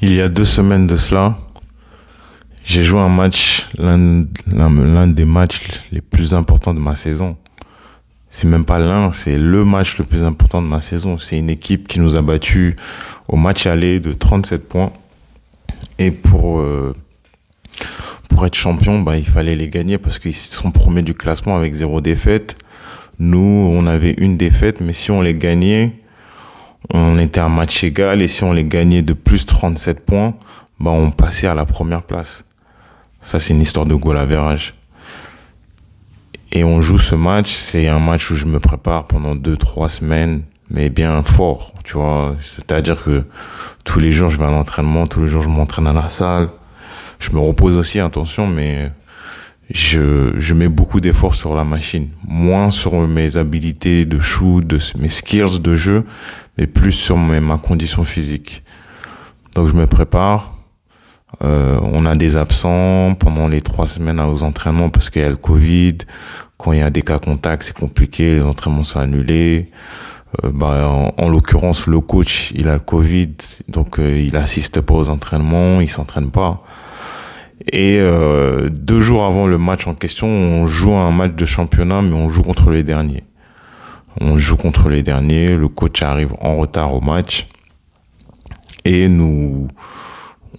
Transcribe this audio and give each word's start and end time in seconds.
Il 0.00 0.14
y 0.14 0.20
a 0.20 0.28
deux 0.28 0.44
semaines 0.44 0.86
de 0.86 0.96
cela, 0.96 1.36
j'ai 2.68 2.84
joué 2.84 3.00
un 3.00 3.08
match, 3.08 3.66
l'un 3.78 5.06
des 5.06 5.24
matchs 5.24 5.68
les 5.90 6.02
plus 6.02 6.34
importants 6.34 6.74
de 6.74 6.78
ma 6.78 6.94
saison. 6.96 7.36
C'est 8.30 8.46
même 8.46 8.66
pas 8.66 8.78
l'un, 8.78 9.10
c'est 9.10 9.38
le 9.38 9.64
match 9.64 9.96
le 9.96 10.04
plus 10.04 10.22
important 10.22 10.60
de 10.60 10.66
ma 10.66 10.82
saison. 10.82 11.16
C'est 11.16 11.38
une 11.38 11.48
équipe 11.48 11.88
qui 11.88 11.98
nous 11.98 12.16
a 12.16 12.20
battus 12.20 12.76
au 13.26 13.36
match 13.36 13.66
aller 13.66 14.00
de 14.00 14.12
37 14.12 14.68
points. 14.68 14.92
Et 15.98 16.10
pour, 16.10 16.60
euh, 16.60 16.94
pour 18.28 18.44
être 18.44 18.54
champion, 18.54 19.00
bah, 19.00 19.16
il 19.16 19.26
fallait 19.26 19.56
les 19.56 19.68
gagner 19.70 19.96
parce 19.96 20.18
qu'ils 20.18 20.34
sont 20.34 20.70
premiers 20.70 21.02
du 21.02 21.14
classement 21.14 21.56
avec 21.56 21.72
zéro 21.72 22.02
défaite. 22.02 22.58
Nous, 23.18 23.38
on 23.72 23.86
avait 23.86 24.14
une 24.18 24.36
défaite, 24.36 24.82
mais 24.82 24.92
si 24.92 25.10
on 25.10 25.22
les 25.22 25.34
gagnait, 25.34 25.94
on 26.92 27.18
était 27.18 27.40
un 27.40 27.48
match 27.48 27.84
égal. 27.84 28.22
Et 28.22 28.28
si 28.28 28.44
on 28.44 28.52
les 28.52 28.64
gagnait 28.64 29.02
de 29.02 29.12
plus 29.12 29.46
37 29.46 30.04
points, 30.04 30.34
bah, 30.80 30.90
on 30.90 31.10
passait 31.10 31.46
à 31.46 31.54
la 31.54 31.66
première 31.66 32.02
place. 32.02 32.44
Ça, 33.22 33.38
c'est 33.38 33.54
une 33.54 33.60
histoire 33.60 33.86
de 33.86 33.94
goal 33.94 34.16
average. 34.16 34.74
Et 36.52 36.64
on 36.64 36.80
joue 36.80 36.98
ce 36.98 37.14
match, 37.14 37.52
c'est 37.52 37.88
un 37.88 37.98
match 37.98 38.30
où 38.30 38.34
je 38.34 38.46
me 38.46 38.58
prépare 38.58 39.06
pendant 39.06 39.34
deux, 39.34 39.56
trois 39.56 39.90
semaines, 39.90 40.42
mais 40.70 40.88
bien 40.88 41.22
fort, 41.22 41.74
tu 41.84 41.98
vois. 41.98 42.36
C'est-à-dire 42.42 43.02
que 43.02 43.24
tous 43.84 44.00
les 44.00 44.12
jours, 44.12 44.30
je 44.30 44.38
vais 44.38 44.46
à 44.46 44.50
l'entraînement, 44.50 45.06
tous 45.06 45.24
les 45.24 45.28
jours, 45.28 45.42
je 45.42 45.50
m'entraîne 45.50 45.86
à 45.86 45.92
la 45.92 46.08
salle. 46.08 46.48
Je 47.18 47.32
me 47.32 47.38
repose 47.38 47.74
aussi, 47.74 48.00
attention, 48.00 48.46
mais 48.46 48.90
je, 49.70 50.34
je 50.38 50.54
mets 50.54 50.68
beaucoup 50.68 51.00
d'efforts 51.00 51.34
sur 51.34 51.54
la 51.54 51.64
machine. 51.64 52.08
Moins 52.26 52.70
sur 52.70 52.94
mes 53.06 53.36
habilités 53.36 54.04
de 54.04 54.20
shoot, 54.20 54.66
de 54.66 54.78
mes 54.98 55.08
skills 55.08 55.60
de 55.60 55.74
jeu, 55.74 56.04
mais 56.56 56.66
plus 56.66 56.92
sur 56.92 57.16
ma 57.16 57.58
condition 57.58 58.04
physique. 58.04 58.62
Donc 59.54 59.68
je 59.68 59.74
me 59.74 59.86
prépare, 59.86 60.58
euh, 61.42 61.78
on 61.82 62.06
a 62.06 62.14
des 62.14 62.36
absents 62.36 63.14
pendant 63.14 63.48
les 63.48 63.60
trois 63.60 63.86
semaines 63.86 64.20
aux 64.20 64.42
entraînements 64.42 64.90
parce 64.90 65.10
qu'il 65.10 65.22
y 65.22 65.24
a 65.24 65.28
le 65.28 65.36
Covid. 65.36 65.98
Quand 66.56 66.72
il 66.72 66.80
y 66.80 66.82
a 66.82 66.90
des 66.90 67.02
cas 67.02 67.18
contacts, 67.18 67.64
c'est 67.64 67.76
compliqué, 67.76 68.34
les 68.34 68.44
entraînements 68.44 68.82
sont 68.82 68.98
annulés. 68.98 69.70
Euh, 70.44 70.50
bah, 70.52 70.88
en, 71.16 71.28
l'occurrence, 71.28 71.86
le 71.86 72.00
coach, 72.00 72.52
il 72.54 72.68
a 72.68 72.74
le 72.74 72.80
Covid, 72.80 73.34
donc 73.68 73.98
euh, 73.98 74.20
il 74.20 74.36
assiste 74.36 74.80
pas 74.80 74.94
aux 74.94 75.08
entraînements, 75.08 75.80
il 75.80 75.88
s'entraîne 75.88 76.30
pas. 76.30 76.62
Et 77.72 77.98
euh, 77.98 78.68
deux 78.70 79.00
jours 79.00 79.24
avant 79.24 79.46
le 79.46 79.58
match 79.58 79.86
en 79.86 79.94
question, 79.94 80.26
on 80.28 80.66
joue 80.66 80.94
un 80.94 81.10
match 81.10 81.34
de 81.34 81.44
championnat, 81.44 82.02
mais 82.02 82.14
on 82.14 82.28
joue 82.30 82.42
contre 82.42 82.70
les 82.70 82.82
derniers. 82.82 83.24
On 84.20 84.38
joue 84.38 84.56
contre 84.56 84.88
les 84.88 85.02
derniers, 85.02 85.56
le 85.56 85.68
coach 85.68 86.02
arrive 86.02 86.34
en 86.40 86.56
retard 86.56 86.94
au 86.94 87.00
match 87.00 87.46
et 88.84 89.08
nous 89.08 89.68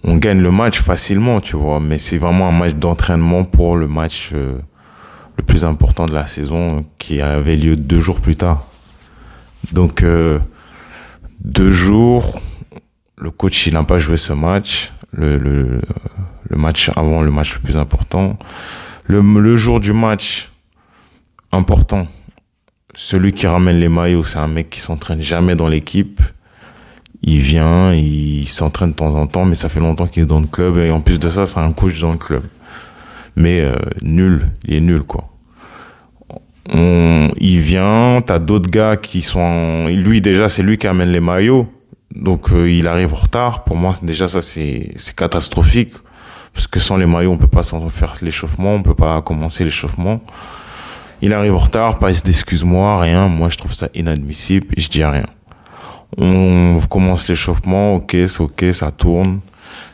on 0.04 0.16
gagne 0.16 0.40
le 0.40 0.50
match 0.50 0.80
facilement, 0.80 1.40
tu 1.40 1.56
vois, 1.56 1.80
mais 1.80 1.98
c'est 1.98 2.16
vraiment 2.16 2.48
un 2.48 2.52
match 2.52 2.74
d'entraînement 2.74 3.44
pour 3.44 3.76
le 3.76 3.86
match 3.86 4.30
euh, 4.32 4.58
le 5.36 5.44
plus 5.44 5.64
important 5.64 6.06
de 6.06 6.14
la 6.14 6.26
saison 6.26 6.86
qui 6.98 7.20
avait 7.20 7.56
lieu 7.56 7.76
deux 7.76 8.00
jours 8.00 8.20
plus 8.20 8.36
tard. 8.36 8.66
Donc, 9.72 10.02
euh, 10.02 10.38
deux 11.40 11.70
jours, 11.70 12.40
le 13.18 13.30
coach, 13.30 13.66
il 13.66 13.74
n'a 13.74 13.84
pas 13.84 13.98
joué 13.98 14.16
ce 14.16 14.32
match, 14.32 14.92
le, 15.12 15.82
le, 16.50 16.56
match 16.56 16.90
avant 16.96 17.22
le 17.22 17.30
match 17.30 17.54
le 17.54 17.60
plus 17.60 17.76
important. 17.76 18.38
Le, 19.06 19.20
le 19.20 19.56
jour 19.56 19.80
du 19.80 19.92
match 19.92 20.50
important, 21.52 22.06
celui 22.94 23.32
qui 23.32 23.46
ramène 23.46 23.80
les 23.80 23.88
maillots, 23.88 24.24
c'est 24.24 24.38
un 24.38 24.48
mec 24.48 24.70
qui 24.70 24.80
s'entraîne 24.80 25.22
jamais 25.22 25.56
dans 25.56 25.68
l'équipe 25.68 26.20
il 27.22 27.40
vient, 27.40 27.92
il 27.92 28.46
s'entraîne 28.48 28.90
de 28.90 28.94
temps 28.94 29.14
en 29.14 29.26
temps, 29.26 29.44
mais 29.44 29.54
ça 29.54 29.68
fait 29.68 29.80
longtemps 29.80 30.06
qu'il 30.06 30.22
est 30.22 30.26
dans 30.26 30.40
le 30.40 30.46
club. 30.46 30.78
Et 30.78 30.90
en 30.90 31.00
plus 31.00 31.18
de 31.18 31.28
ça, 31.28 31.46
c'est 31.46 31.58
un 31.58 31.72
coach 31.72 32.00
dans 32.00 32.12
le 32.12 32.18
club. 32.18 32.42
Mais 33.36 33.60
euh, 33.60 33.76
nul, 34.02 34.46
il 34.64 34.74
est 34.74 34.80
nul, 34.80 35.02
quoi. 35.02 35.28
On, 36.72 37.30
il 37.38 37.60
vient, 37.60 38.22
t'as 38.24 38.38
d'autres 38.38 38.70
gars 38.70 38.96
qui 38.96 39.22
sont... 39.22 39.86
Lui, 39.88 40.20
déjà, 40.20 40.48
c'est 40.48 40.62
lui 40.62 40.78
qui 40.78 40.86
amène 40.86 41.10
les 41.10 41.20
maillots. 41.20 41.68
Donc, 42.14 42.52
euh, 42.52 42.70
il 42.70 42.86
arrive 42.86 43.12
en 43.12 43.16
retard. 43.16 43.64
Pour 43.64 43.76
moi, 43.76 43.92
déjà, 44.02 44.28
ça, 44.28 44.40
c'est 44.40 44.94
catastrophique. 45.16 45.92
Parce 46.52 46.66
que 46.66 46.80
sans 46.80 46.96
les 46.96 47.06
maillots, 47.06 47.32
on 47.32 47.38
peut 47.38 47.46
pas 47.46 47.62
s'en 47.62 47.88
faire 47.88 48.14
l'échauffement, 48.22 48.74
on 48.74 48.82
peut 48.82 48.94
pas 48.94 49.22
commencer 49.22 49.64
l'échauffement. 49.64 50.20
Il 51.22 51.32
arrive 51.32 51.54
en 51.54 51.58
retard, 51.58 51.98
pas 51.98 52.12
d'excuse-moi, 52.12 52.98
rien. 53.00 53.28
Moi, 53.28 53.50
je 53.50 53.58
trouve 53.58 53.74
ça 53.74 53.88
inadmissible 53.94 54.66
je 54.76 54.88
dis 54.88 55.04
rien. 55.04 55.26
On 56.18 56.80
commence 56.88 57.28
l'échauffement, 57.28 57.94
ok, 57.94 58.16
c'est 58.26 58.40
ok, 58.40 58.64
ça 58.72 58.90
tourne. 58.90 59.40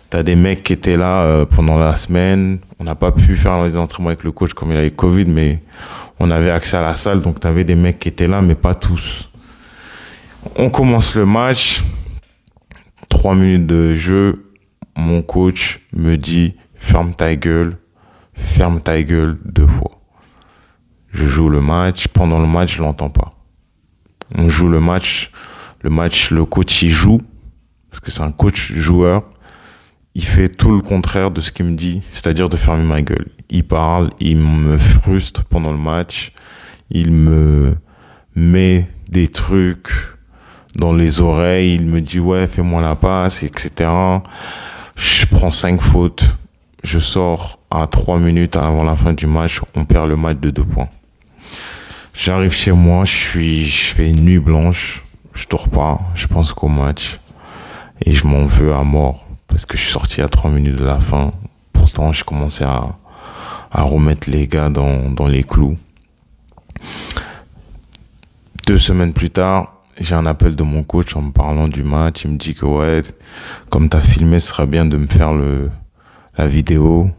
T'as 0.09 0.23
des 0.23 0.37
mecs 0.37 0.63
qui 0.63 0.73
étaient 0.73 0.97
là 0.97 1.23
euh, 1.23 1.45
pendant 1.45 1.77
la 1.77 1.95
semaine. 1.97 2.59
On 2.79 2.85
n'a 2.85 2.95
pas 2.95 3.13
pu 3.13 3.37
faire 3.37 3.63
les 3.65 3.77
entraînements 3.77 4.11
avec 4.11 4.25
le 4.25 4.33
coach 4.33 4.55
comme 4.55 4.71
il 4.71 4.79
avait 4.79 4.93
Covid, 4.93 5.27
mais 5.27 5.63
on 6.21 6.31
avait 6.31 6.51
accès 6.51 6.77
à 6.77 6.83
la 6.83 6.95
salle, 6.95 7.21
donc 7.21 7.41
t'avais 7.41 7.65
des 7.65 7.75
mecs 7.75 7.99
qui 7.99 8.09
étaient 8.09 8.29
là, 8.29 8.41
mais 8.41 8.55
pas 8.55 8.75
tous. 8.75 9.29
On 10.57 10.71
commence 10.71 11.15
le 11.17 11.27
match. 11.27 11.83
Trois 13.17 13.35
minutes 13.35 13.67
de 13.67 13.95
jeu. 13.95 14.53
Mon 14.97 15.23
coach 15.23 15.81
me 15.93 16.17
dit 16.17 16.55
ferme 16.75 17.15
ta 17.15 17.35
gueule, 17.35 17.79
ferme 18.35 18.81
ta 18.81 19.03
gueule 19.03 19.39
deux 19.45 19.67
fois. 19.67 20.01
Je 21.13 21.25
joue 21.25 21.49
le 21.49 21.61
match. 21.61 22.09
Pendant 22.09 22.39
le 22.39 22.47
match, 22.47 22.77
je 22.77 22.83
l'entends 22.83 23.11
pas. 23.11 23.33
On 24.35 24.49
joue 24.49 24.69
le 24.69 24.81
match 24.81 25.31
le 25.87 25.91
match, 25.91 26.31
le 26.31 26.45
coach, 26.45 26.83
il 26.83 26.91
joue, 26.91 27.21
parce 27.91 28.01
que 28.01 28.11
c'est 28.11 28.23
un 28.23 28.33
coach 28.33 28.73
joueur, 28.73 29.23
il 30.17 30.25
fait 30.25 30.49
tout 30.49 30.73
le 30.73 30.81
contraire 30.81 31.31
de 31.31 31.41
ce 31.41 31.53
qu'il 31.53 31.67
me 31.67 31.77
dit, 31.77 32.03
c'est-à-dire 32.11 32.49
de 32.49 32.57
fermer 32.57 32.85
ma 32.85 33.03
gueule. 33.03 33.29
Il 33.51 33.65
parle, 33.65 34.11
il 34.19 34.39
me 34.39 34.79
frustre 34.79 35.45
pendant 35.45 35.71
le 35.71 35.79
match, 35.79 36.33
il 36.91 37.13
me 37.13 37.77
met 38.35 38.91
des 39.09 39.29
trucs 39.29 40.16
dans 40.77 40.93
les 40.93 41.21
oreilles, 41.21 41.75
il 41.75 41.87
me 41.87 42.01
dit 42.01 42.21
ouais, 42.21 42.47
fais-moi 42.47 42.81
la 42.83 42.95
passe, 42.95 43.43
etc. 43.43 43.91
Je 44.95 45.27
prends 45.27 45.51
cinq 45.51 45.81
fautes, 45.81 46.25
je 46.85 46.99
sors 46.99 47.59
à 47.71 47.87
trois 47.87 48.19
minutes 48.19 48.57
avant 48.57 48.85
la 48.85 48.95
fin 48.95 49.15
du 49.15 49.27
match, 49.27 49.61
on 49.75 49.85
perd 49.85 50.09
le 50.09 50.17
match 50.17 50.39
de 50.39 50.51
deux 50.51 50.65
points. 50.65 50.89
J'arrive 52.13 52.53
chez 52.53 52.73
moi, 52.73 53.05
je 53.05 53.15
suis, 53.15 53.65
je 53.65 53.95
fais 53.95 54.11
une 54.11 54.23
nuit 54.23 54.39
blanche, 54.39 55.03
je 55.33 55.47
dors 55.49 55.69
pas, 55.69 56.01
je 56.15 56.27
pense 56.27 56.53
qu'au 56.53 56.69
match. 56.69 57.19
Et 58.05 58.13
je 58.13 58.27
m'en 58.27 58.45
veux 58.45 58.75
à 58.75 58.83
mort. 58.83 59.25
Parce 59.47 59.65
que 59.65 59.79
je 59.79 59.83
suis 59.83 59.93
sorti 59.93 60.21
à 60.21 60.29
3 60.29 60.51
minutes 60.51 60.77
de 60.77 60.85
la 60.85 61.01
fin. 61.01 61.33
Pourtant, 61.73 62.13
j'ai 62.13 62.25
commencé 62.25 62.63
à, 62.63 62.97
remettre 63.73 64.31
les 64.31 64.47
gars 64.49 64.69
dans 64.69 65.27
les 65.27 65.45
clous. 65.45 65.77
Deux 68.67 68.79
semaines 68.79 69.13
plus 69.13 69.31
tard, 69.31 69.77
j'ai 69.99 70.15
un 70.15 70.27
appel 70.27 70.57
de 70.57 70.63
mon 70.63 70.83
coach 70.83 71.17
en 71.17 71.23
me 71.23 71.33
parlant 71.33 71.69
du 71.69 71.83
match. 71.83 72.25
Il 72.25 72.33
me 72.33 72.37
dit 72.37 72.55
que 72.55 72.67
ouais, 72.67 73.03
comme 73.71 73.89
t'as 73.89 74.01
filmé, 74.01 74.41
ce 74.41 74.49
serait 74.49 74.67
bien 74.67 74.85
de 74.85 74.97
me 74.97 75.07
faire 75.07 75.33
le, 75.33 75.71
la 76.37 76.47
vidéo. 76.47 77.11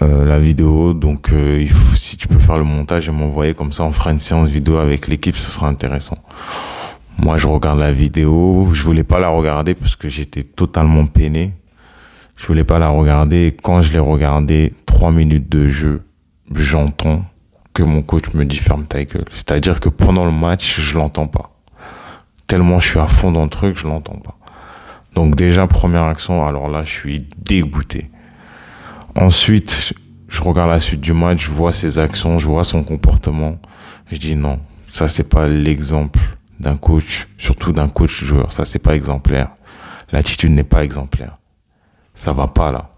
Euh, 0.00 0.24
la 0.24 0.38
vidéo, 0.38 0.94
donc 0.94 1.32
euh, 1.32 1.60
il 1.60 1.70
faut, 1.70 1.96
si 1.96 2.16
tu 2.16 2.28
peux 2.28 2.38
faire 2.38 2.56
le 2.56 2.62
montage 2.62 3.08
et 3.08 3.12
m'envoyer 3.12 3.52
comme 3.54 3.72
ça, 3.72 3.82
on 3.82 3.90
fera 3.90 4.12
une 4.12 4.20
séance 4.20 4.48
vidéo 4.48 4.76
avec 4.76 5.08
l'équipe, 5.08 5.36
ce 5.36 5.50
sera 5.50 5.66
intéressant. 5.66 6.18
Moi, 7.18 7.36
je 7.36 7.48
regarde 7.48 7.80
la 7.80 7.90
vidéo, 7.90 8.68
je 8.72 8.84
voulais 8.84 9.02
pas 9.02 9.18
la 9.18 9.28
regarder 9.28 9.74
parce 9.74 9.96
que 9.96 10.08
j'étais 10.08 10.44
totalement 10.44 11.06
peiné. 11.06 11.52
Je 12.36 12.46
voulais 12.46 12.62
pas 12.62 12.78
la 12.78 12.90
regarder. 12.90 13.56
quand 13.60 13.82
je 13.82 13.92
l'ai 13.92 13.98
regardée, 13.98 14.72
trois 14.86 15.10
minutes 15.10 15.48
de 15.48 15.68
jeu, 15.68 16.02
j'entends 16.54 17.24
que 17.78 17.84
mon 17.84 18.02
coach 18.02 18.34
me 18.34 18.44
dit 18.44 18.56
ferme 18.56 18.86
ta 18.86 19.04
gueule. 19.04 19.28
C'est-à-dire 19.30 19.78
que 19.78 19.88
pendant 19.88 20.24
le 20.24 20.32
match, 20.32 20.80
je 20.80 20.98
l'entends 20.98 21.28
pas. 21.28 21.52
Tellement 22.48 22.80
je 22.80 22.88
suis 22.88 22.98
à 22.98 23.06
fond 23.06 23.30
dans 23.30 23.44
le 23.44 23.48
truc, 23.48 23.78
je 23.78 23.86
l'entends 23.86 24.18
pas. 24.18 24.36
Donc 25.14 25.36
déjà, 25.36 25.68
première 25.68 26.02
action, 26.02 26.44
alors 26.44 26.68
là, 26.68 26.82
je 26.82 26.90
suis 26.90 27.28
dégoûté. 27.36 28.10
Ensuite, 29.14 29.92
je 30.26 30.42
regarde 30.42 30.70
la 30.70 30.80
suite 30.80 31.00
du 31.00 31.12
match, 31.12 31.44
je 31.44 31.52
vois 31.52 31.70
ses 31.70 32.00
actions, 32.00 32.36
je 32.40 32.48
vois 32.48 32.64
son 32.64 32.82
comportement. 32.82 33.60
Je 34.10 34.16
dis 34.16 34.34
non, 34.34 34.58
ça 34.90 35.06
c'est 35.06 35.28
pas 35.28 35.46
l'exemple 35.46 36.18
d'un 36.58 36.76
coach, 36.76 37.28
surtout 37.38 37.70
d'un 37.72 37.88
coach 37.88 38.24
joueur. 38.24 38.50
Ça 38.50 38.64
c'est 38.64 38.80
pas 38.80 38.96
exemplaire. 38.96 39.50
L'attitude 40.10 40.50
n'est 40.50 40.64
pas 40.64 40.82
exemplaire. 40.82 41.38
Ça 42.12 42.32
va 42.32 42.48
pas 42.48 42.72
là. 42.72 42.90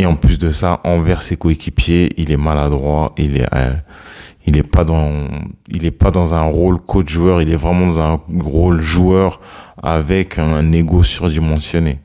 Et 0.00 0.06
en 0.06 0.16
plus 0.16 0.38
de 0.38 0.50
ça, 0.50 0.80
envers 0.84 1.20
ses 1.20 1.36
coéquipiers, 1.36 2.08
il 2.16 2.32
est 2.32 2.38
maladroit, 2.38 3.12
il 3.18 3.36
est 3.36 3.54
euh, 3.54 3.74
il 4.46 4.56
est 4.56 4.62
pas 4.62 4.82
dans 4.82 5.28
il 5.68 5.84
est 5.84 5.90
pas 5.90 6.10
dans 6.10 6.32
un 6.32 6.44
rôle 6.44 6.80
coach 6.80 7.10
joueur, 7.10 7.42
il 7.42 7.50
est 7.50 7.56
vraiment 7.56 7.88
dans 7.88 8.00
un 8.00 8.20
rôle 8.38 8.80
joueur 8.80 9.40
avec 9.82 10.38
un 10.38 10.72
ego 10.72 11.02
surdimensionné. 11.02 11.98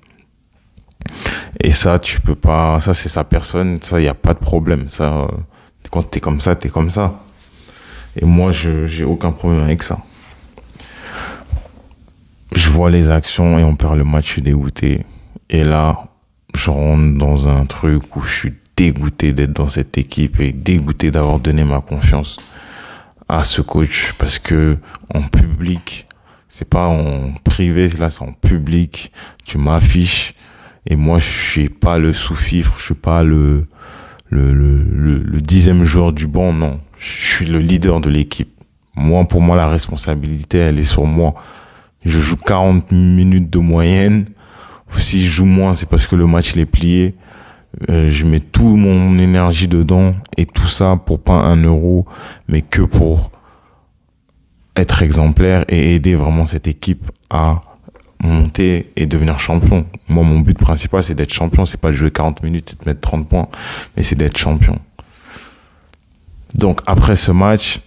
Et 1.63 1.71
ça, 1.71 1.97
tu 1.97 2.19
peux 2.19 2.35
pas. 2.35 2.81
Ça, 2.81 2.93
c'est 2.93 3.07
sa 3.07 3.23
personne. 3.23 3.81
Ça, 3.81 3.97
n'y 3.97 4.09
a 4.09 4.13
pas 4.13 4.33
de 4.33 4.39
problème. 4.39 4.89
Ça, 4.89 5.13
euh, 5.13 5.27
quand 5.89 6.03
t'es 6.03 6.19
comme 6.19 6.41
ça, 6.41 6.53
t'es 6.53 6.67
comme 6.67 6.89
ça. 6.89 7.13
Et 8.19 8.25
moi, 8.25 8.51
je 8.51 8.87
j'ai 8.87 9.05
aucun 9.05 9.31
problème 9.31 9.61
avec 9.63 9.83
ça. 9.83 9.99
je 12.53 12.69
vois 12.71 12.89
les 12.89 13.09
actions 13.09 13.57
et 13.57 13.63
on 13.63 13.77
perd 13.77 13.95
le 13.95 14.03
match, 14.03 14.25
je 14.25 14.31
suis 14.33 14.41
dégoûté. 14.41 15.05
Et 15.49 15.63
là, 15.63 16.09
je 16.55 16.69
rentre 16.69 17.17
dans 17.17 17.47
un 17.47 17.65
truc 17.65 18.15
où 18.15 18.21
je 18.21 18.33
suis 18.33 18.53
dégoûté 18.75 19.33
d'être 19.33 19.53
dans 19.53 19.67
cette 19.67 19.97
équipe 19.97 20.39
et 20.39 20.51
dégoûté 20.51 21.11
d'avoir 21.11 21.39
donné 21.39 21.63
ma 21.63 21.81
confiance 21.81 22.37
à 23.27 23.43
ce 23.43 23.61
coach 23.61 24.13
parce 24.17 24.39
que 24.39 24.77
en 25.13 25.21
public, 25.23 26.07
c'est 26.49 26.69
pas 26.69 26.87
en 26.87 27.33
privé, 27.43 27.89
là 27.97 28.09
c'est 28.09 28.23
en 28.23 28.33
public, 28.33 29.11
tu 29.43 29.57
m'affiches 29.57 30.33
et 30.85 30.95
moi 30.95 31.19
je 31.19 31.29
suis 31.29 31.69
pas 31.69 31.97
le 31.97 32.13
sous-fifre, 32.13 32.75
je 32.77 32.83
suis 32.83 32.93
pas 32.93 33.23
le 33.23 33.67
dixième 35.41 35.83
joueur 35.83 36.13
du 36.13 36.27
banc, 36.27 36.53
non, 36.53 36.79
je 36.97 37.35
suis 37.35 37.45
le 37.45 37.59
leader 37.59 38.01
de 38.01 38.09
l'équipe. 38.09 38.51
Moi, 38.95 39.25
pour 39.25 39.41
moi, 39.41 39.57
la 39.57 39.67
responsabilité, 39.67 40.57
elle 40.57 40.79
est 40.79 40.83
sur 40.83 41.05
moi. 41.05 41.35
Je 42.05 42.19
joue 42.19 42.37
40 42.37 42.91
minutes 42.91 43.49
de 43.49 43.59
moyenne. 43.59 44.25
Si 44.89 45.25
je 45.25 45.31
joue 45.31 45.45
moins, 45.45 45.75
c'est 45.75 45.87
parce 45.87 46.07
que 46.07 46.15
le 46.15 46.27
match 46.27 46.53
il 46.55 46.59
est 46.59 46.65
plié. 46.65 47.15
Euh, 47.89 48.09
je 48.09 48.25
mets 48.25 48.39
tout 48.39 48.75
mon 48.75 49.17
énergie 49.17 49.67
dedans 49.67 50.11
et 50.37 50.45
tout 50.45 50.67
ça 50.67 50.99
pour 51.05 51.19
pas 51.19 51.33
un 51.33 51.61
euro, 51.63 52.05
mais 52.47 52.61
que 52.61 52.81
pour 52.81 53.31
être 54.75 55.03
exemplaire 55.03 55.65
et 55.67 55.95
aider 55.95 56.15
vraiment 56.15 56.45
cette 56.45 56.67
équipe 56.67 57.11
à 57.29 57.61
monter 58.21 58.91
et 58.95 59.05
devenir 59.05 59.39
champion. 59.39 59.85
Moi, 60.07 60.23
mon 60.23 60.39
but 60.39 60.57
principal, 60.57 61.03
c'est 61.03 61.15
d'être 61.15 61.33
champion. 61.33 61.65
C'est 61.65 61.79
pas 61.79 61.91
de 61.91 61.95
jouer 61.95 62.11
40 62.11 62.43
minutes 62.43 62.73
et 62.73 62.83
de 62.83 62.89
mettre 62.89 63.01
30 63.01 63.27
points, 63.27 63.47
mais 63.95 64.03
c'est 64.03 64.15
d'être 64.15 64.37
champion. 64.37 64.79
Donc, 66.55 66.81
après 66.87 67.15
ce 67.15 67.31
match, 67.31 67.81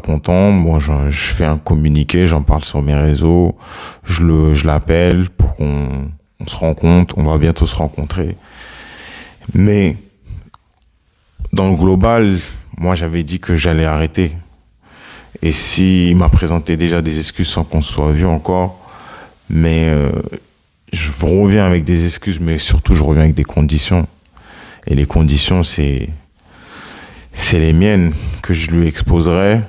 content. 0.00 0.50
Moi, 0.50 0.78
je, 0.78 0.92
fais 1.10 1.44
un 1.44 1.58
communiqué, 1.58 2.26
j'en 2.26 2.42
parle 2.42 2.64
sur 2.64 2.82
mes 2.82 2.94
réseaux. 2.94 3.56
Je 4.04 4.22
le, 4.22 4.54
je 4.54 4.66
l'appelle 4.66 5.30
pour 5.30 5.56
qu'on 5.56 6.10
on 6.40 6.46
se 6.46 6.56
rencontre, 6.56 7.16
on 7.18 7.24
va 7.24 7.38
bientôt 7.38 7.66
se 7.66 7.76
rencontrer. 7.76 8.36
Mais 9.54 9.96
dans 11.52 11.68
le 11.68 11.76
global, 11.76 12.38
moi 12.76 12.94
j'avais 12.94 13.22
dit 13.22 13.38
que 13.38 13.56
j'allais 13.56 13.84
arrêter. 13.84 14.32
Et 15.42 15.52
s'il 15.52 16.16
m'a 16.16 16.28
présenté 16.28 16.76
déjà 16.76 17.02
des 17.02 17.18
excuses 17.18 17.48
sans 17.48 17.64
qu'on 17.64 17.82
soit 17.82 18.12
vu 18.12 18.26
encore, 18.26 18.78
mais 19.50 19.88
euh, 19.88 20.10
je 20.92 21.10
reviens 21.24 21.66
avec 21.66 21.84
des 21.84 22.06
excuses, 22.06 22.40
mais 22.40 22.58
surtout 22.58 22.94
je 22.94 23.02
reviens 23.02 23.24
avec 23.24 23.34
des 23.34 23.44
conditions. 23.44 24.06
Et 24.86 24.94
les 24.94 25.06
conditions, 25.06 25.62
c'est 25.64 26.08
c'est 27.32 27.58
les 27.58 27.72
miennes 27.72 28.12
que 28.42 28.54
je 28.54 28.70
lui 28.70 28.86
exposerai. 28.86 29.60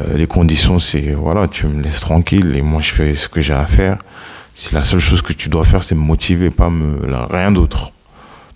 Euh, 0.00 0.16
les 0.16 0.26
conditions, 0.26 0.78
c'est 0.78 1.12
voilà, 1.12 1.48
tu 1.48 1.66
me 1.66 1.82
laisses 1.82 2.00
tranquille 2.00 2.54
et 2.56 2.62
moi 2.62 2.80
je 2.80 2.92
fais 2.92 3.16
ce 3.16 3.28
que 3.28 3.40
j'ai 3.40 3.54
à 3.54 3.66
faire. 3.66 3.98
Si 4.54 4.74
la 4.74 4.84
seule 4.84 5.00
chose 5.00 5.22
que 5.22 5.32
tu 5.32 5.48
dois 5.48 5.64
faire, 5.64 5.82
c'est 5.82 5.94
me 5.94 6.00
motiver, 6.00 6.50
pas 6.50 6.70
me, 6.70 7.00
rien 7.30 7.52
d'autre. 7.52 7.92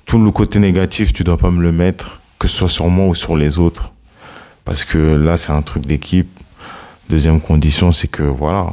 Tout 0.06 0.18
le 0.18 0.30
côté 0.30 0.58
négatif, 0.58 1.12
tu 1.12 1.24
dois 1.24 1.38
pas 1.38 1.50
me 1.50 1.60
le 1.60 1.72
mettre, 1.72 2.20
que 2.38 2.48
ce 2.48 2.56
soit 2.56 2.68
sur 2.68 2.88
moi 2.88 3.06
ou 3.06 3.14
sur 3.14 3.36
les 3.36 3.58
autres. 3.58 3.92
Parce 4.64 4.84
que 4.84 4.98
là, 4.98 5.36
c'est 5.36 5.52
un 5.52 5.62
truc 5.62 5.86
d'équipe. 5.86 6.28
Deuxième 7.10 7.40
condition, 7.40 7.90
c'est 7.90 8.06
que 8.08 8.22
voilà, 8.22 8.66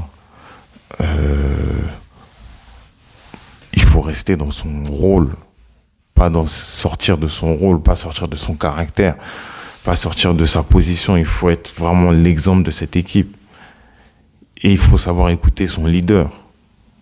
euh, 1.01 1.81
il 3.73 3.81
faut 3.81 4.01
rester 4.01 4.37
dans 4.37 4.51
son 4.51 4.83
rôle, 4.83 5.29
pas 6.13 6.29
dans 6.29 6.45
sortir 6.45 7.17
de 7.17 7.27
son 7.27 7.55
rôle, 7.55 7.81
pas 7.81 7.95
sortir 7.95 8.27
de 8.27 8.35
son 8.35 8.53
caractère, 8.55 9.15
pas 9.85 9.95
sortir 9.95 10.33
de 10.33 10.45
sa 10.45 10.63
position. 10.63 11.15
Il 11.15 11.25
faut 11.25 11.49
être 11.49 11.73
vraiment 11.77 12.11
l'exemple 12.11 12.63
de 12.63 12.71
cette 12.71 12.95
équipe. 12.95 13.35
Et 14.63 14.71
il 14.71 14.77
faut 14.77 14.97
savoir 14.97 15.29
écouter 15.29 15.67
son 15.67 15.85
leader 15.85 16.29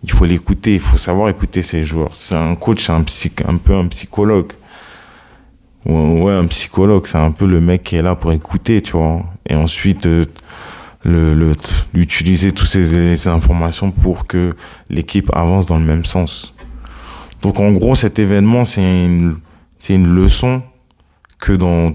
il 0.04 0.10
faut 0.10 0.26
l'écouter, 0.26 0.74
il 0.74 0.80
faut 0.80 0.98
savoir 0.98 1.30
écouter 1.30 1.62
ses 1.62 1.82
joueurs. 1.82 2.14
C'est 2.14 2.34
un 2.34 2.54
coach, 2.56 2.90
un, 2.90 3.04
un 3.48 3.56
peu 3.56 3.74
un 3.74 3.86
psychologue. 3.88 4.52
Ouais, 5.86 6.32
un 6.32 6.46
psychologue, 6.46 7.06
c'est 7.06 7.18
un 7.18 7.30
peu 7.30 7.46
le 7.46 7.60
mec 7.60 7.84
qui 7.84 7.96
est 7.96 8.02
là 8.02 8.14
pour 8.14 8.32
écouter, 8.32 8.82
tu 8.82 8.92
vois. 8.92 9.24
Et 9.48 9.54
ensuite, 9.54 10.04
euh, 10.04 10.26
le, 11.04 11.32
le, 11.34 11.52
utiliser 11.94 12.52
toutes 12.52 12.68
ces, 12.68 13.28
informations 13.28 13.90
pour 13.90 14.26
que 14.26 14.50
l'équipe 14.90 15.30
avance 15.34 15.64
dans 15.64 15.78
le 15.78 15.84
même 15.84 16.04
sens. 16.04 16.52
Donc 17.40 17.58
en 17.58 17.72
gros, 17.72 17.94
cet 17.94 18.18
événement, 18.18 18.64
c'est 18.64 19.06
une, 19.06 19.38
c'est 19.78 19.94
une 19.94 20.14
leçon 20.14 20.62
que 21.38 21.52
dans 21.52 21.92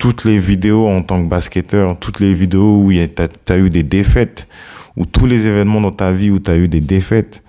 toutes 0.00 0.24
les 0.24 0.38
vidéos 0.38 0.88
en 0.88 1.02
tant 1.02 1.22
que 1.22 1.28
basketteur, 1.28 1.96
toutes 1.98 2.20
les 2.20 2.32
vidéos 2.32 2.82
où 2.82 2.90
tu 2.90 3.52
as 3.52 3.58
eu 3.58 3.68
des 3.68 3.82
défaites, 3.82 4.48
ou 4.96 5.04
tous 5.04 5.26
les 5.26 5.46
événements 5.46 5.82
dans 5.82 5.92
ta 5.92 6.10
vie 6.10 6.30
où 6.30 6.38
tu 6.38 6.50
as 6.50 6.56
eu 6.56 6.68
des 6.68 6.80
défaites, 6.80 7.42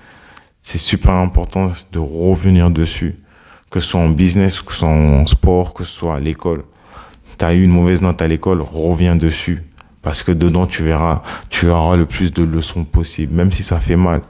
c'est 0.62 0.78
super 0.78 1.14
important 1.14 1.72
de 1.94 2.00
revenir 2.00 2.70
dessus. 2.70 3.16
Que 3.70 3.80
ce 3.80 3.88
soit 3.88 4.02
en 4.02 4.10
business, 4.10 4.62
que 4.62 4.74
ce 4.74 4.80
soit 4.80 4.90
en 4.90 5.26
sport, 5.26 5.74
que 5.74 5.86
ce 5.86 5.94
soit 5.94 6.16
à 6.16 6.20
l'école. 6.20 6.66
Tu 7.38 7.46
as 7.46 7.54
eu 7.54 7.64
une 7.64 7.72
mauvaise 7.72 8.02
note 8.02 8.22
à 8.22 8.28
l'école, 8.28 8.62
reviens 8.62 9.16
dessus. 9.16 9.64
Parce 10.02 10.22
que 10.22 10.34
dedans, 10.34 10.66
tu 10.66 10.84
verras, 10.84 11.24
tu 11.50 11.70
auras 11.70 11.96
le 11.96 12.06
plus 12.06 12.34
de 12.34 12.44
leçons 12.44 12.84
possible, 12.84 13.34
même 13.34 13.54
si 13.54 13.64
ça 13.64 13.80
fait 13.80 13.96
mal. 13.96 14.24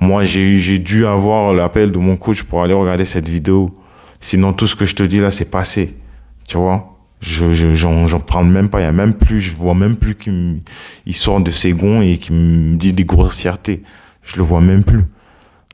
Moi, 0.00 0.24
j'ai 0.24 0.56
j'ai 0.56 0.78
dû 0.78 1.04
avoir 1.04 1.52
l'appel 1.52 1.92
de 1.92 1.98
mon 1.98 2.16
coach 2.16 2.42
pour 2.42 2.62
aller 2.62 2.72
regarder 2.72 3.04
cette 3.04 3.28
vidéo. 3.28 3.70
Sinon, 4.18 4.54
tout 4.54 4.66
ce 4.66 4.74
que 4.74 4.86
je 4.86 4.94
te 4.94 5.02
dis 5.02 5.20
là, 5.20 5.30
c'est 5.30 5.50
passé. 5.50 5.94
Tu 6.48 6.56
vois? 6.56 6.99
Je 7.20 7.74
j'en 7.74 8.06
j'en 8.06 8.20
prends 8.20 8.44
même 8.44 8.68
pas. 8.68 8.80
Il 8.80 8.84
y 8.84 8.86
a 8.86 8.92
même 8.92 9.14
plus 9.14 9.40
je 9.40 9.54
vois 9.54 9.74
même 9.74 9.96
plus 9.96 10.14
qu'il 10.14 10.62
sort 11.12 11.40
de 11.40 11.50
ses 11.50 11.72
gonds 11.72 12.00
et 12.00 12.18
qu'il 12.18 12.34
me 12.34 12.76
dit 12.76 12.92
des 12.92 13.04
grossièretés 13.04 13.82
je 14.22 14.36
le 14.36 14.42
vois 14.42 14.60
même 14.60 14.84
plus. 14.84 15.04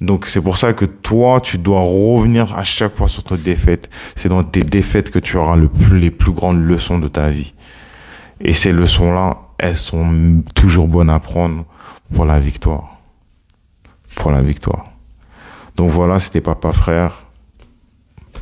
Donc 0.00 0.26
c'est 0.26 0.40
pour 0.40 0.56
ça 0.58 0.72
que 0.72 0.84
toi 0.84 1.40
tu 1.40 1.58
dois 1.58 1.80
revenir 1.80 2.56
à 2.56 2.64
chaque 2.64 2.96
fois 2.96 3.08
sur 3.08 3.24
tes 3.24 3.36
défaites. 3.36 3.88
C'est 4.14 4.28
dans 4.28 4.42
tes 4.42 4.62
défaites 4.62 5.10
que 5.10 5.18
tu 5.18 5.36
auras 5.36 5.56
le 5.56 5.68
plus 5.68 5.98
les 5.98 6.10
plus 6.10 6.32
grandes 6.32 6.62
leçons 6.62 6.98
de 6.98 7.08
ta 7.08 7.30
vie. 7.30 7.54
Et 8.40 8.52
ces 8.52 8.72
leçons 8.72 9.12
là 9.12 9.38
elles 9.58 9.76
sont 9.76 10.42
toujours 10.54 10.86
bonnes 10.86 11.10
à 11.10 11.18
prendre 11.18 11.64
pour 12.12 12.26
la 12.26 12.38
victoire. 12.38 12.98
Pour 14.16 14.30
la 14.30 14.42
victoire. 14.42 14.84
Donc 15.76 15.90
voilà 15.90 16.18
c'était 16.18 16.40
papa 16.40 16.72
frère. 16.72 17.22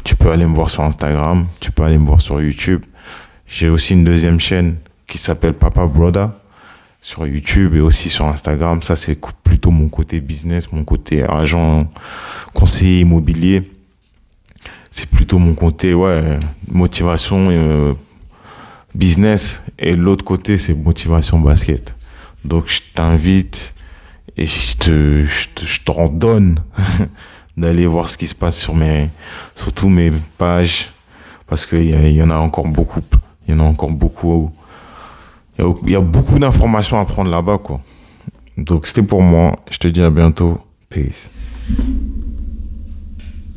Tu 0.02 0.16
peux 0.16 0.30
aller 0.30 0.44
me 0.44 0.54
voir 0.54 0.68
sur 0.68 0.82
Instagram, 0.82 1.46
tu 1.60 1.70
peux 1.70 1.82
aller 1.82 1.98
me 1.98 2.06
voir 2.06 2.20
sur 2.20 2.40
YouTube. 2.40 2.82
J'ai 3.56 3.68
aussi 3.68 3.92
une 3.92 4.02
deuxième 4.02 4.40
chaîne 4.40 4.78
qui 5.06 5.16
s'appelle 5.16 5.54
Papa 5.54 5.86
Broda 5.86 6.36
sur 7.00 7.24
YouTube 7.24 7.76
et 7.76 7.80
aussi 7.80 8.10
sur 8.10 8.26
Instagram. 8.26 8.82
Ça, 8.82 8.96
c'est 8.96 9.16
plutôt 9.44 9.70
mon 9.70 9.88
côté 9.88 10.20
business, 10.20 10.72
mon 10.72 10.82
côté 10.82 11.22
agent, 11.22 11.86
conseiller 12.52 13.02
immobilier. 13.02 13.70
C'est 14.90 15.08
plutôt 15.08 15.38
mon 15.38 15.54
côté, 15.54 15.94
ouais, 15.94 16.40
motivation 16.66 17.46
euh, 17.48 17.92
business. 18.92 19.60
Et 19.78 19.94
l'autre 19.94 20.24
côté, 20.24 20.58
c'est 20.58 20.74
motivation 20.74 21.38
basket. 21.38 21.94
Donc, 22.44 22.64
je 22.66 22.80
t'invite 22.92 23.72
et 24.36 24.48
je 24.48 24.76
te, 24.76 25.24
je 25.24 25.80
t'en 25.84 26.08
donne 26.08 26.58
d'aller 27.56 27.86
voir 27.86 28.08
ce 28.08 28.18
qui 28.18 28.26
se 28.26 28.34
passe 28.34 28.58
sur 28.58 28.74
mes, 28.74 29.10
surtout 29.54 29.88
mes 29.88 30.10
pages, 30.38 30.90
parce 31.46 31.66
qu'il 31.66 31.84
y, 31.84 32.20
en 32.20 32.30
a 32.30 32.36
encore 32.36 32.66
beaucoup. 32.66 33.00
Il 33.46 33.54
y 33.54 33.56
en 33.56 33.60
a 33.60 33.64
encore 33.64 33.90
beaucoup. 33.90 34.50
Il 35.58 35.64
y, 35.86 35.92
y 35.92 35.96
a, 35.96 36.00
beaucoup 36.00 36.38
d'informations 36.38 36.98
à 36.98 37.04
prendre 37.04 37.30
là-bas, 37.30 37.58
quoi. 37.58 37.80
Donc, 38.56 38.86
c'était 38.86 39.02
pour 39.02 39.22
moi. 39.22 39.56
Je 39.70 39.78
te 39.78 39.88
dis 39.88 40.02
à 40.02 40.10
bientôt. 40.10 40.58
Peace. 40.88 41.30